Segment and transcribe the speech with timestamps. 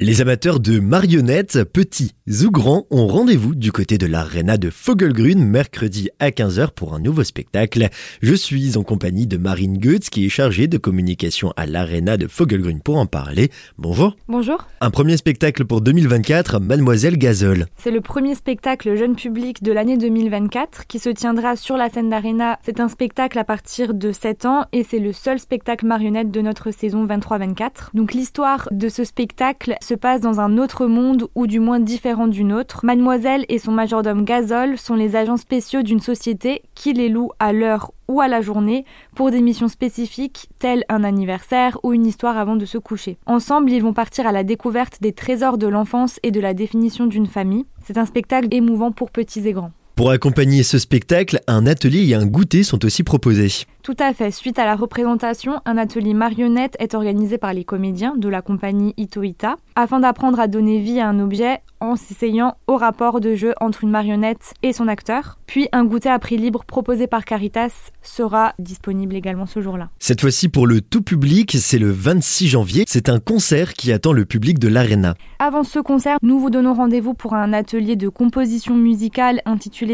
[0.00, 2.14] Les amateurs de marionnettes, petits
[2.44, 7.00] ou grands, ont rendez-vous du côté de l'arena de Fogelgrün mercredi à 15h pour un
[7.00, 7.88] nouveau spectacle.
[8.22, 12.28] Je suis en compagnie de Marine Goetz qui est chargée de communication à l'arena de
[12.28, 13.50] Fogelgrün pour en parler.
[13.76, 14.16] Bonjour.
[14.28, 14.68] Bonjour.
[14.80, 17.66] Un premier spectacle pour 2024, Mademoiselle Gazole.
[17.76, 22.08] C'est le premier spectacle jeune public de l'année 2024 qui se tiendra sur la scène
[22.08, 22.60] d'arena.
[22.64, 26.40] C'est un spectacle à partir de 7 ans et c'est le seul spectacle marionnette de
[26.40, 27.88] notre saison 23-24.
[27.94, 32.26] Donc l'histoire de ce spectacle se passe dans un autre monde ou du moins différent
[32.26, 32.84] du nôtre.
[32.84, 37.54] Mademoiselle et son majordome Gazole sont les agents spéciaux d'une société qui les loue à
[37.54, 42.36] l'heure ou à la journée pour des missions spécifiques telles un anniversaire ou une histoire
[42.36, 43.16] avant de se coucher.
[43.24, 47.06] Ensemble, ils vont partir à la découverte des trésors de l'enfance et de la définition
[47.06, 47.64] d'une famille.
[47.82, 49.72] C'est un spectacle émouvant pour petits et grands.
[49.98, 53.66] Pour accompagner ce spectacle, un atelier et un goûter sont aussi proposés.
[53.82, 54.30] Tout à fait.
[54.30, 58.94] Suite à la représentation, un atelier marionnette est organisé par les comédiens de la compagnie
[58.96, 63.54] Itoita afin d'apprendre à donner vie à un objet en s'essayant au rapport de jeu
[63.60, 65.38] entre une marionnette et son acteur.
[65.46, 69.88] Puis un goûter à prix libre proposé par Caritas sera disponible également ce jour-là.
[69.98, 72.84] Cette fois-ci pour le tout public, c'est le 26 janvier.
[72.86, 75.14] C'est un concert qui attend le public de l'Arena.
[75.38, 79.40] Avant ce concert, nous vous donnons rendez-vous pour un atelier de composition musicale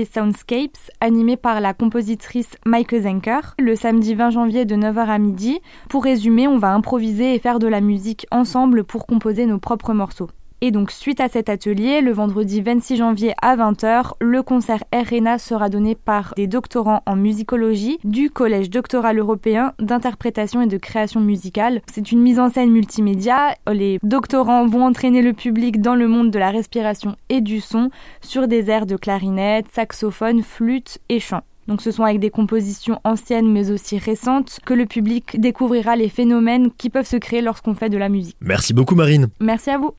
[0.02, 3.54] Soundscapes, animé par la compositrice Maike Zenker.
[3.60, 5.60] Le samedi 20 janvier de 9h à midi.
[5.88, 9.92] Pour résumer, on va improviser et faire de la musique ensemble pour composer nos propres
[9.92, 10.30] morceaux.
[10.66, 15.36] Et donc suite à cet atelier, le vendredi 26 janvier à 20h, le concert RNA
[15.38, 21.20] sera donné par des doctorants en musicologie du Collège doctoral européen d'interprétation et de création
[21.20, 21.82] musicale.
[21.92, 23.54] C'est une mise en scène multimédia.
[23.70, 27.90] Les doctorants vont entraîner le public dans le monde de la respiration et du son
[28.22, 31.42] sur des airs de clarinette, saxophone, flûte et chant.
[31.68, 36.08] Donc ce sont avec des compositions anciennes mais aussi récentes que le public découvrira les
[36.08, 38.36] phénomènes qui peuvent se créer lorsqu'on fait de la musique.
[38.40, 39.28] Merci beaucoup Marine.
[39.40, 39.92] Merci à vous.